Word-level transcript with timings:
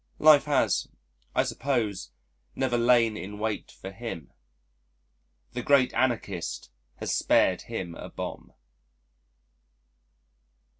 Life 0.17 0.45
has, 0.45 0.87
I 1.35 1.43
suppose, 1.43 2.09
never 2.55 2.75
lain 2.75 3.15
in 3.15 3.37
wait 3.37 3.69
for 3.69 3.91
him. 3.91 4.33
The 5.51 5.61
Great 5.61 5.93
Anarchist 5.93 6.71
has 6.95 7.13
spared 7.15 7.61
him 7.61 7.93
a 7.93 8.09
bomb. 8.09 8.51